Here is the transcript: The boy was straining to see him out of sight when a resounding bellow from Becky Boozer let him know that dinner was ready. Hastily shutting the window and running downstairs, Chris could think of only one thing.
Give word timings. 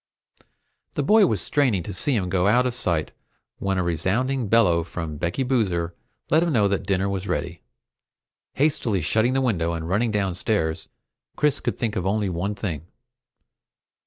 The 0.93 1.03
boy 1.03 1.27
was 1.27 1.41
straining 1.43 1.83
to 1.83 1.93
see 1.93 2.15
him 2.15 2.27
out 2.33 2.65
of 2.65 2.73
sight 2.73 3.11
when 3.59 3.77
a 3.77 3.83
resounding 3.83 4.47
bellow 4.47 4.83
from 4.83 5.17
Becky 5.17 5.43
Boozer 5.43 5.93
let 6.31 6.41
him 6.41 6.51
know 6.51 6.67
that 6.69 6.87
dinner 6.87 7.07
was 7.07 7.27
ready. 7.27 7.61
Hastily 8.53 9.01
shutting 9.03 9.33
the 9.33 9.41
window 9.41 9.73
and 9.73 9.87
running 9.87 10.09
downstairs, 10.09 10.89
Chris 11.35 11.59
could 11.59 11.77
think 11.77 11.95
of 11.95 12.07
only 12.07 12.29
one 12.29 12.55
thing. 12.55 12.87